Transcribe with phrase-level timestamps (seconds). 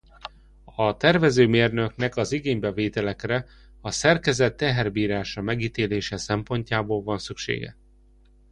[0.75, 3.45] A tervező mérnöknek az igénybevételekre
[3.81, 7.75] a szerkezet teherbírása megítélése szempontjából van szüksége.